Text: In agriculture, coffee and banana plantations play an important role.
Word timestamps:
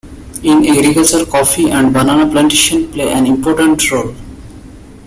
In 0.41 0.65
agriculture, 0.67 1.27
coffee 1.27 1.69
and 1.69 1.93
banana 1.93 2.27
plantations 2.27 2.91
play 2.91 3.11
an 3.11 3.27
important 3.27 3.91
role. 3.91 4.15